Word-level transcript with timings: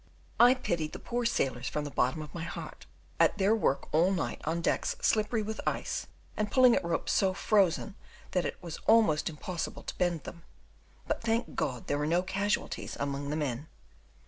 I 0.39 0.55
pitied 0.55 0.93
the 0.93 0.97
poor 0.99 1.25
sailors 1.25 1.69
from 1.69 1.83
the 1.83 1.91
bottom 1.91 2.23
of 2.23 2.33
my 2.33 2.41
heart, 2.41 2.87
at 3.19 3.37
their 3.37 3.55
work 3.55 3.87
all 3.91 4.09
night 4.11 4.41
on 4.45 4.59
decks 4.59 4.95
slippery 4.99 5.43
with 5.43 5.61
ice, 5.67 6.07
and 6.35 6.49
pulling 6.51 6.75
at 6.75 6.83
ropes 6.83 7.11
so 7.11 7.35
frozen 7.35 7.93
that 8.31 8.43
it 8.43 8.57
was 8.63 8.79
almost 8.87 9.29
impossible 9.29 9.83
to 9.83 9.97
bend 9.99 10.23
them; 10.23 10.41
but, 11.05 11.21
thank 11.21 11.53
God, 11.53 11.85
there 11.85 11.99
were 11.99 12.07
no 12.07 12.23
casualties 12.23 12.97
among 12.99 13.29
the 13.29 13.35
men. 13.35 13.67